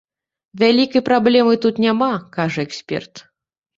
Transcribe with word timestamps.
Вялікай 0.61 1.03
праблемы 1.11 1.53
тут 1.65 1.75
няма, 1.85 2.11
кажа 2.39 2.59
эксперт. 2.67 3.13